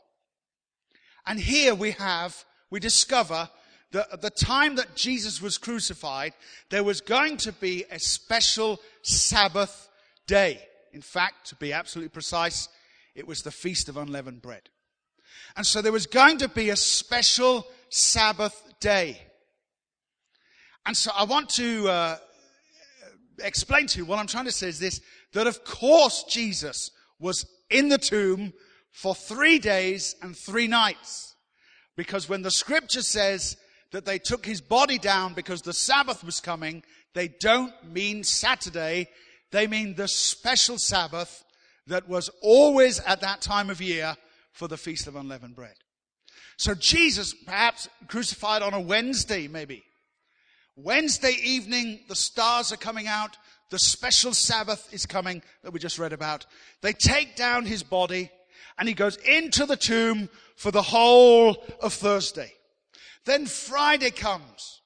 [1.28, 3.50] And here we have, we discover
[3.94, 6.34] at the time that Jesus was crucified,
[6.70, 9.90] there was going to be a special Sabbath
[10.28, 10.62] day.
[10.94, 12.70] In fact, to be absolutely precise,
[13.16, 14.70] it was the Feast of Unleavened Bread.
[15.56, 19.22] And so there was going to be a special Sabbath day.
[20.86, 22.18] And so I want to uh,
[23.40, 25.02] explain to you what I'm trying to say is this,
[25.34, 28.54] that of course Jesus was in the tomb
[28.92, 31.36] for three days and three nights.
[31.96, 33.58] Because when the scripture says
[33.92, 39.08] that they took his body down because the Sabbath was coming, they don't mean Saturday.
[39.52, 41.44] They mean the special Sabbath
[41.88, 44.16] that was always at that time of year
[44.52, 45.76] for the Feast of Unleavened Bread.
[46.58, 49.84] So Jesus, perhaps crucified on a Wednesday, maybe.
[50.76, 53.38] Wednesday evening, the stars are coming out.
[53.70, 56.46] The special Sabbath is coming that we just read about.
[56.82, 58.32] They take down his body
[58.78, 62.54] and he goes into the tomb for the whole of Thursday.
[63.28, 64.82] Then Friday comes.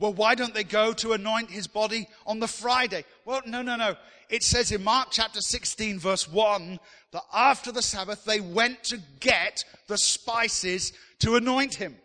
[0.00, 3.04] Well, why don't they go to anoint his body on the Friday?
[3.24, 3.94] Well, no, no, no.
[4.28, 6.80] It says in Mark chapter 16 verse 1
[7.12, 11.96] that after the Sabbath they went to get the spices to anoint him.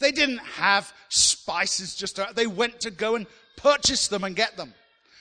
[0.00, 3.26] They didn't have spices just, they went to go and
[3.56, 4.74] purchase them and get them.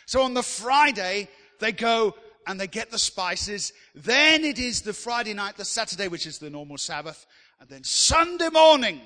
[0.07, 1.29] So on the Friday,
[1.59, 2.15] they go
[2.47, 3.71] and they get the spices.
[3.93, 7.27] Then it is the Friday night, the Saturday, which is the normal Sabbath.
[7.61, 8.99] And then Sunday morning,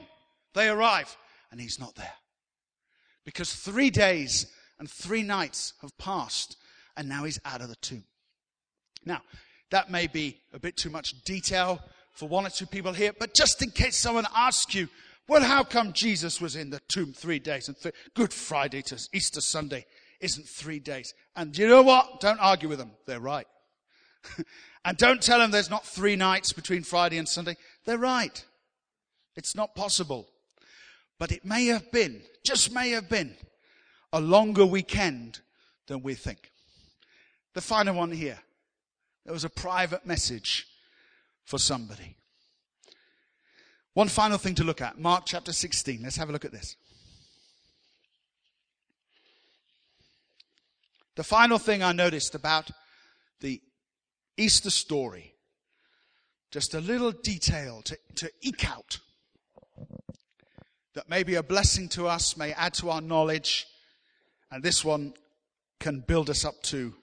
[0.54, 1.15] they arrive
[1.52, 2.13] and he's not there.
[3.26, 4.48] Because three days
[4.80, 6.56] and three nights have passed
[6.96, 8.06] and now he's out of the tomb.
[9.06, 9.22] Now,
[9.72, 11.82] that may be a bit too much detail
[12.13, 14.88] for one or two people here, but just in case someone asks you,
[15.28, 19.10] well, how come Jesus was in the tomb three days and th- Good Friday to
[19.12, 19.86] Easter Sunday
[20.22, 21.13] isn't three days?
[21.36, 22.22] And you know what?
[22.22, 22.91] Don't argue with them.
[23.06, 23.48] They're right.
[24.86, 27.58] and don't tell them there's not three nights between Friday and Sunday.
[27.86, 28.44] They're right.
[29.36, 30.28] It's not possible.
[31.20, 33.36] But it may have been, just may have been,
[34.12, 35.40] a longer weekend
[35.88, 36.52] than we think.
[37.54, 38.40] The final one here.
[39.24, 40.68] There was a private message
[41.46, 42.16] for somebody.
[43.94, 45.00] One final thing to look at.
[45.00, 46.02] Mark chapter 16.
[46.04, 46.76] Let's have a look at this.
[51.16, 52.70] The final thing I noticed about
[53.40, 53.62] the
[54.38, 55.34] Easter story,
[56.52, 59.00] just a little detail to, to eke out
[60.95, 63.67] that may be a blessing to us, may add to our knowledge,
[64.50, 65.13] and this one
[65.80, 66.93] can build us up to.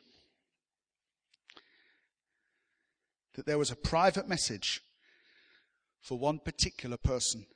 [3.35, 4.81] That there was a private message
[6.01, 7.47] for one particular person.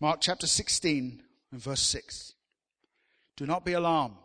[0.00, 2.32] Mark chapter 16 and verse 6.
[3.36, 4.16] Do not be alarmed.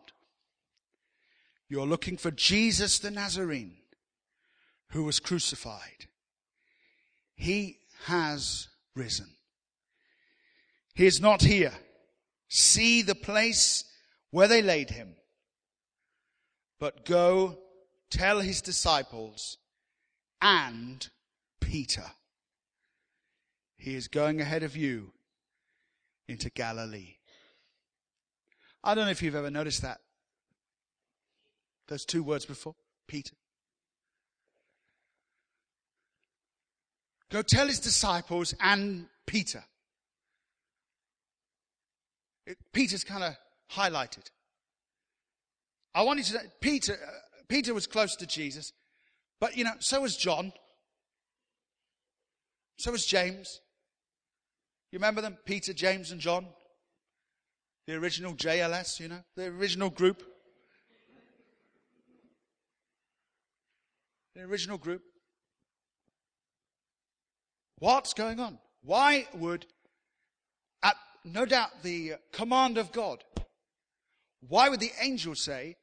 [1.72, 3.78] You're looking for Jesus the Nazarene
[4.90, 6.08] who was crucified.
[7.34, 9.30] He has risen.
[10.94, 11.72] He is not here.
[12.50, 13.86] See the place
[14.32, 15.16] where they laid him.
[16.78, 17.60] But go
[18.10, 19.58] tell his disciples
[20.42, 21.08] and
[21.62, 22.12] Peter.
[23.78, 25.14] He is going ahead of you
[26.28, 27.16] into Galilee.
[28.84, 30.02] I don't know if you've ever noticed that.
[31.92, 32.74] Those two words before
[33.10, 33.34] Peter.
[37.30, 39.66] Go tell his disciples and Peter.
[42.48, 43.36] It, Peter's kind of
[43.74, 44.24] highlighted.
[45.94, 47.12] I want you to Peter, uh,
[47.50, 48.72] Peter was close to Jesus,
[49.42, 50.54] but you know, so was John.
[52.78, 53.60] So was James.
[54.94, 55.38] You remember them?
[55.44, 56.48] Peter, James, and John?
[57.86, 60.31] The original JLS, you know, the original group.
[64.36, 65.02] The original group.
[67.80, 68.60] What's going on?
[68.84, 69.66] Why would,
[70.84, 73.24] at no doubt the command of God,
[74.48, 75.76] why would the angel say,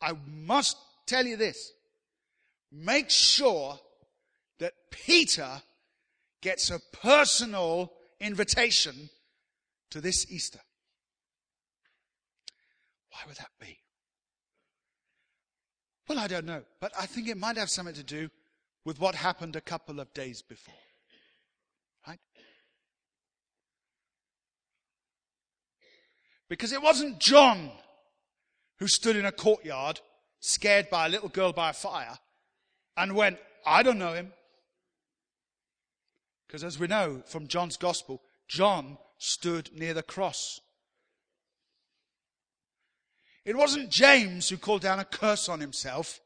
[0.00, 1.72] I must tell you this.
[2.72, 3.78] Make sure
[4.58, 5.62] that Peter
[6.42, 9.10] gets a personal invitation
[9.90, 10.60] to this Easter.
[13.10, 13.78] Why would that be?
[16.08, 18.30] Well, I don't know, but I think it might have something to do
[18.84, 20.74] with what happened a couple of days before.
[22.06, 22.20] Right?
[26.48, 27.70] Because it wasn't John
[28.78, 30.00] who stood in a courtyard,
[30.38, 32.18] scared by a little girl by a fire,
[32.96, 34.32] and went, I don't know him.
[36.46, 40.60] Because as we know from John's gospel, John stood near the cross.
[43.46, 46.20] It wasn't James who called down a curse on himself.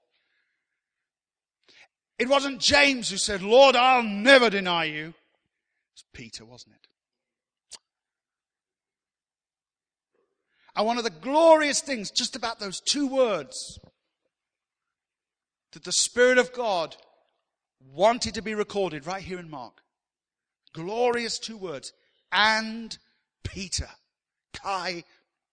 [2.18, 5.08] It wasn't James who said, Lord, I'll never deny you.
[5.08, 5.14] It
[5.94, 6.88] was Peter, wasn't it?
[10.74, 13.78] And one of the glorious things just about those two words
[15.72, 16.96] that the Spirit of God
[17.92, 19.82] wanted to be recorded right here in Mark.
[20.72, 21.92] Glorious two words.
[22.32, 22.96] And
[23.44, 23.88] Peter.
[24.54, 25.04] Kai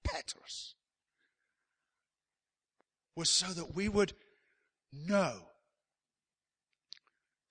[0.05, 0.75] Petrus.
[3.17, 4.13] Was so that we would
[4.93, 5.33] know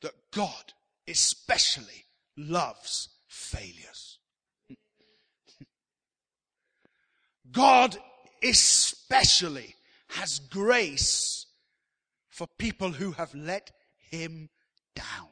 [0.01, 0.73] that God
[1.09, 2.05] especially
[2.37, 4.19] loves failures.
[7.51, 7.97] God
[8.45, 9.75] especially
[10.11, 11.47] has grace
[12.29, 14.49] for people who have let him
[14.95, 15.31] down.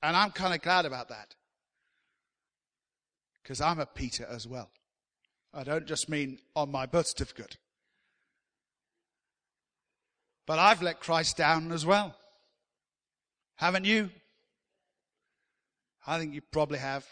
[0.00, 1.34] And I'm kind of glad about that.
[3.42, 4.70] Because I'm a Peter as well.
[5.54, 7.58] I don't just mean on my birth certificate.
[10.46, 12.16] But I've let Christ down as well.
[13.56, 14.10] Haven't you?
[16.06, 17.06] I think you probably have.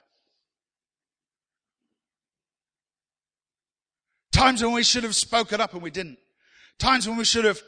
[4.33, 6.19] Times when we should have spoken up and we didn't.
[6.79, 7.61] Times when we should have,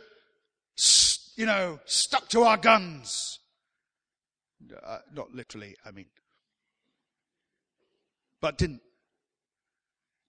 [1.36, 3.38] you know, stuck to our guns.
[4.84, 6.06] Uh, not literally, I mean.
[8.40, 8.80] But didn't.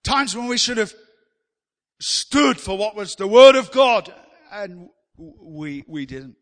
[0.04, 0.94] Times when we should have
[2.00, 4.14] stood for what was the Word of God
[4.52, 6.36] and we, we didn't.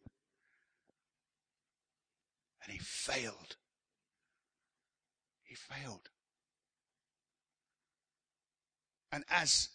[2.64, 3.56] And he failed.
[5.44, 6.10] He failed.
[9.12, 9.70] And as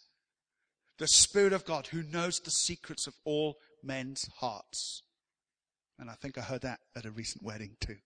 [0.98, 5.02] the Spirit of God, who knows the secrets of all men's hearts,
[5.98, 7.96] And I think I heard that at a recent wedding too.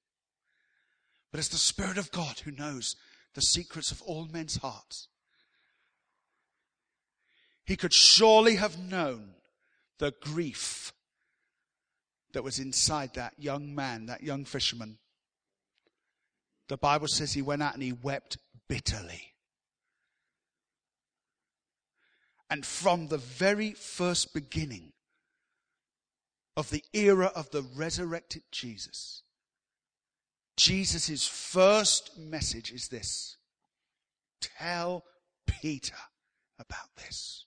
[1.31, 2.97] But it's the Spirit of God who knows
[3.35, 5.09] the secrets of all men's hearts.
[7.71, 9.31] He could surely have known
[10.01, 10.93] the grief
[12.33, 14.99] that was inside that young man, that young fisherman.
[16.67, 19.35] The Bible says he went out and he wept bitterly.
[22.51, 24.93] And from the very first beginning
[26.57, 29.23] of the era of the resurrected Jesus,
[30.57, 33.37] Jesus' first message is this
[34.41, 35.05] tell
[35.47, 35.95] Peter
[36.59, 37.47] about this.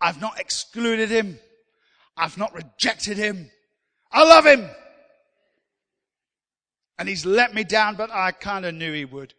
[0.00, 1.38] I've not excluded him.
[2.16, 3.50] I've not rejected him.
[4.10, 4.68] I love him.
[6.98, 9.34] And he's let me down, but I kind of knew he would.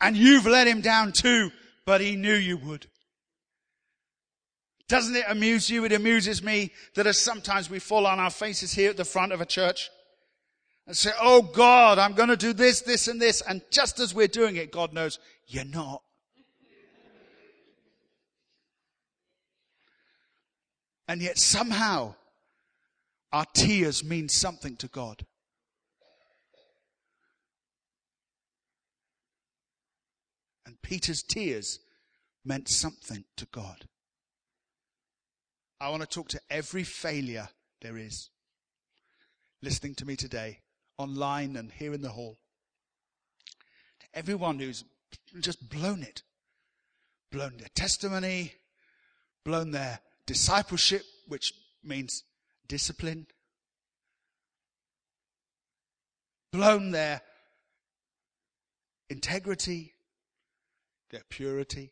[0.00, 1.50] And you've let him down too,
[1.86, 2.86] but he knew you would.
[4.88, 5.84] Doesn't it amuse you?
[5.84, 9.32] It amuses me that as sometimes we fall on our faces here at the front
[9.32, 9.88] of a church
[10.88, 13.40] and say, Oh God, I'm going to do this, this and this.
[13.42, 16.02] And just as we're doing it, God knows you're not.
[21.10, 22.14] And yet somehow
[23.32, 25.26] our tears mean something to God.
[30.64, 31.80] And Peter's tears
[32.44, 33.88] meant something to God.
[35.80, 37.48] I want to talk to every failure
[37.80, 38.30] there is
[39.62, 40.60] listening to me today,
[40.96, 42.38] online and here in the hall.
[43.98, 44.84] To everyone who's
[45.40, 46.22] just blown it,
[47.32, 48.52] blown their testimony,
[49.44, 49.98] blown their
[50.30, 51.52] discipleship, which
[51.82, 52.22] means
[52.68, 53.26] discipline,
[56.52, 57.20] blown their
[59.08, 59.92] integrity,
[61.10, 61.90] their purity.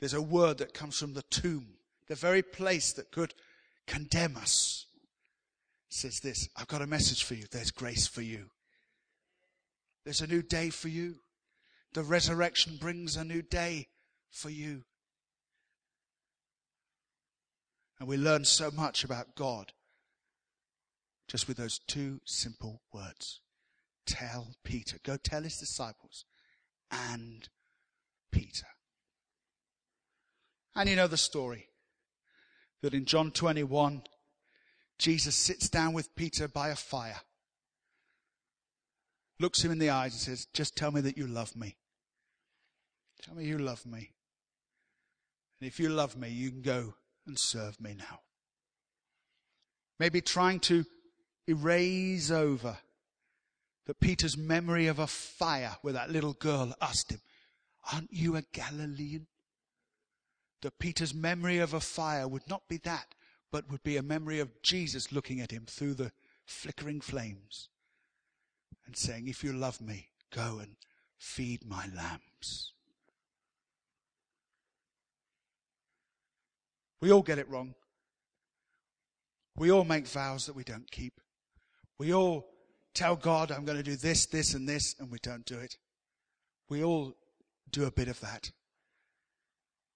[0.00, 1.74] There's a word that comes from the tomb,
[2.08, 3.34] the very place that could
[3.86, 4.86] condemn us.
[5.90, 7.44] Says this I've got a message for you.
[7.52, 8.46] There's grace for you.
[10.06, 11.16] There's a new day for you.
[11.92, 13.88] The resurrection brings a new day
[14.30, 14.84] for you.
[17.98, 19.72] And we learn so much about God
[21.28, 23.40] just with those two simple words.
[24.06, 24.98] Tell Peter.
[25.02, 26.24] Go tell his disciples
[26.90, 27.48] and
[28.30, 28.66] Peter.
[30.74, 31.68] And you know the story
[32.82, 34.02] that in John 21,
[34.98, 37.20] Jesus sits down with Peter by a fire,
[39.40, 41.76] looks him in the eyes and says, Just tell me that you love me.
[43.22, 44.12] Tell me you love me.
[45.60, 46.94] And if you love me, you can go
[47.26, 48.20] and serve me now.
[49.98, 50.84] Maybe trying to
[51.46, 52.78] erase over
[53.86, 57.20] that Peter's memory of a fire where that little girl asked him,
[57.92, 59.26] Aren't you a Galilean?
[60.62, 63.14] That Peter's memory of a fire would not be that,
[63.52, 66.12] but would be a memory of Jesus looking at him through the
[66.44, 67.68] flickering flames
[68.86, 70.76] and saying, If you love me, go and
[71.18, 72.72] feed my lambs.
[77.00, 77.74] We all get it wrong.
[79.56, 81.20] We all make vows that we don't keep.
[81.98, 82.46] We all
[82.94, 85.76] tell God, I'm going to do this, this, and this, and we don't do it.
[86.68, 87.14] We all
[87.70, 88.50] do a bit of that.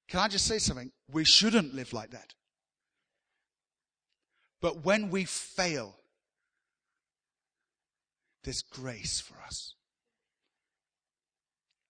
[0.08, 0.92] Can I just say something?
[1.10, 2.34] We shouldn't live like that.
[4.60, 5.96] But when we fail,
[8.44, 9.74] there's grace for us.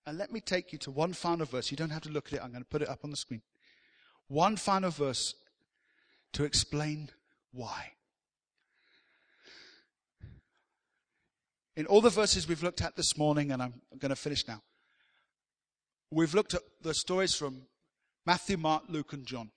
[0.07, 1.71] And let me take you to one final verse.
[1.71, 2.41] You don't have to look at it.
[2.43, 3.43] I'm going to put it up on the screen.
[4.31, 5.35] One final verse
[6.35, 7.11] to explain
[7.51, 7.95] why.
[11.75, 14.63] In all the verses we've looked at this morning, and I'm going to finish now,
[16.13, 17.63] we've looked at the stories from
[18.25, 19.51] Matthew, Mark, Luke, and John.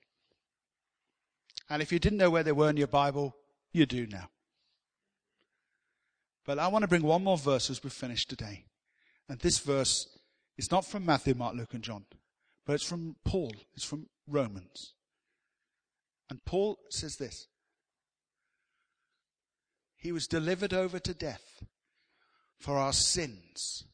[1.69, 3.35] And if you didn't know where they were in your Bible,
[3.73, 4.31] you do now.
[6.47, 8.65] But I want to bring one more verse as we finish today.
[9.29, 10.17] And this verse
[10.57, 12.05] is not from Matthew, Mark, Luke, and John,
[12.65, 13.53] but it's from Paul.
[13.75, 14.93] It's from Romans.
[16.29, 17.47] And Paul says this
[19.97, 21.63] He was delivered over to death
[22.59, 23.85] for our sins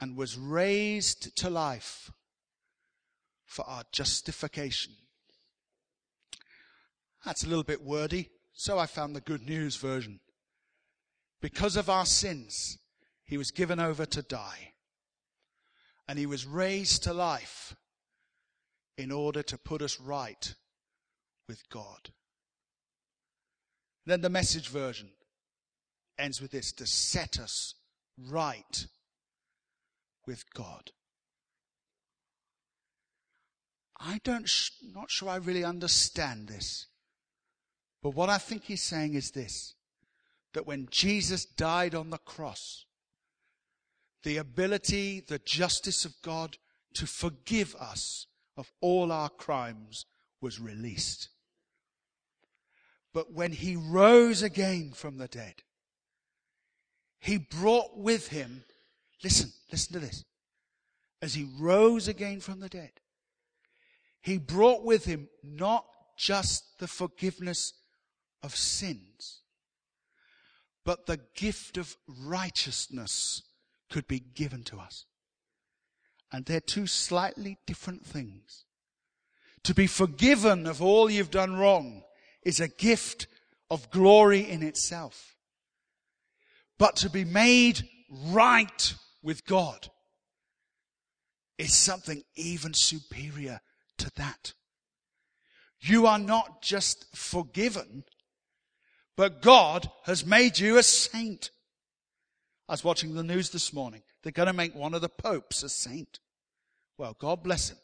[0.00, 2.10] and was raised to life
[3.46, 4.92] for our justification.
[7.24, 10.20] That's a little bit wordy, so I found the good news version.
[11.40, 12.78] Because of our sins,
[13.24, 14.74] he was given over to die.
[16.08, 17.74] And he was raised to life
[18.96, 20.54] in order to put us right
[21.48, 22.10] with God.
[24.04, 25.10] Then the message version
[26.18, 27.74] ends with this to set us
[28.30, 28.86] right
[30.26, 30.90] with God.
[33.98, 34.50] I don't,
[34.94, 36.86] not sure I really understand this.
[38.02, 39.74] But what I think he's saying is this,
[40.52, 42.84] that when Jesus died on the cross,
[44.22, 46.56] the ability, the justice of God
[46.94, 48.26] to forgive us
[48.56, 50.06] of all our crimes
[50.40, 51.28] was released.
[53.12, 55.62] But when he rose again from the dead,
[57.18, 58.64] he brought with him,
[59.24, 60.24] listen, listen to this.
[61.22, 62.92] As he rose again from the dead,
[64.20, 65.86] he brought with him not
[66.16, 67.72] just the forgiveness
[68.42, 69.40] of sins,
[70.84, 73.42] but the gift of righteousness
[73.90, 75.06] could be given to us.
[76.32, 78.64] And they're two slightly different things.
[79.64, 82.02] To be forgiven of all you've done wrong
[82.42, 83.26] is a gift
[83.70, 85.34] of glory in itself.
[86.78, 89.88] But to be made right with God
[91.58, 93.60] is something even superior
[93.98, 94.52] to that.
[95.80, 98.04] You are not just forgiven,
[99.16, 101.50] but God has made you a saint.
[102.68, 104.02] I was watching the news this morning.
[104.22, 106.18] They're going to make one of the popes a saint.
[106.98, 107.78] Well, God bless him.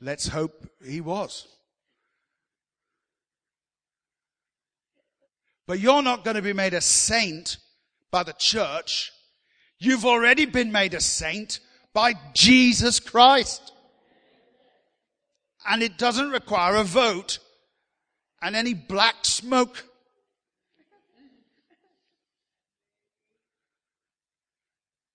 [0.00, 1.46] Let's hope he was.
[5.66, 7.58] But you're not going to be made a saint
[8.10, 9.12] by the church.
[9.78, 11.60] You've already been made a saint
[11.92, 13.72] by Jesus Christ
[15.68, 17.38] and it doesn't require a vote
[18.40, 19.84] and any black smoke.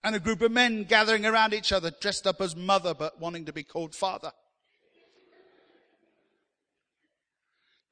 [0.04, 3.46] And a group of men gathering around each other, dressed up as mother, but wanting
[3.46, 4.32] to be called father.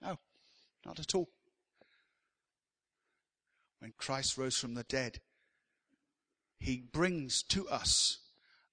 [0.02, 0.18] No,
[0.86, 1.30] not at all.
[3.80, 5.22] When Christ rose from the dead,
[6.60, 8.20] he brings to us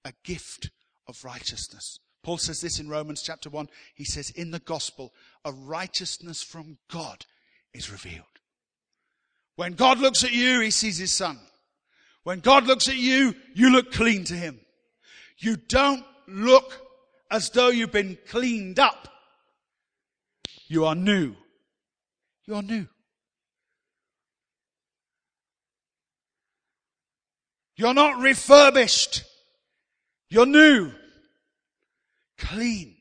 [0.05, 0.69] a gift
[1.07, 1.99] of righteousness.
[2.23, 3.69] Paul says this in Romans chapter 1.
[3.95, 5.13] He says, In the gospel,
[5.45, 7.25] a righteousness from God
[7.73, 8.25] is revealed.
[9.55, 11.39] When God looks at you, he sees his son.
[12.23, 14.59] When God looks at you, you look clean to him.
[15.37, 16.85] You don't look
[17.31, 19.07] as though you've been cleaned up.
[20.67, 21.35] You are new.
[22.45, 22.87] You are new.
[27.75, 29.23] You're not refurbished.
[30.29, 30.91] You're new
[32.39, 32.95] clean,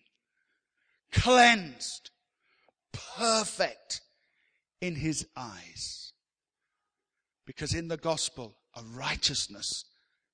[1.12, 2.10] cleansed,
[2.92, 4.00] perfect
[4.80, 6.12] in his eyes.
[7.46, 9.84] Because in the gospel, a righteousness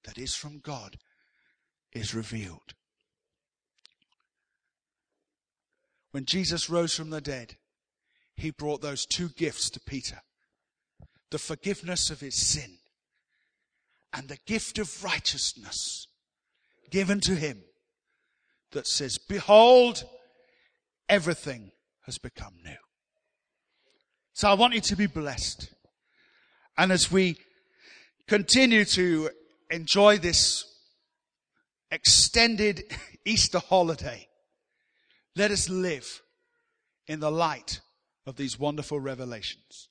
[0.05, 0.97] that is from God
[1.93, 2.75] is revealed.
[6.11, 7.57] When Jesus rose from the dead,
[8.37, 10.21] he brought those two gifts to Peter
[11.31, 12.79] the forgiveness of his sin
[14.13, 16.07] and the gift of righteousness
[16.93, 17.65] given to him
[18.71, 20.05] that says, Behold,
[21.09, 21.73] everything
[22.07, 22.77] has become new.
[24.33, 25.75] So I want you to be blessed.
[26.79, 27.37] And as we
[28.27, 29.31] continue to
[29.71, 30.65] enjoy this
[31.91, 32.85] extended
[33.25, 34.29] Easter holiday,
[35.37, 36.23] let us live
[37.07, 37.81] in the light
[38.27, 39.89] of these wonderful revelations.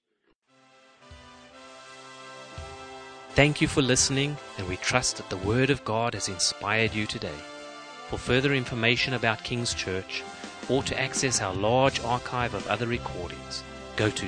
[3.32, 7.08] Thank you for listening, and we trust that the Word of God has inspired you
[7.08, 7.34] today.
[8.10, 10.24] For further information about King's Church
[10.70, 13.64] or to access our large archive of other recordings,
[13.96, 14.28] go to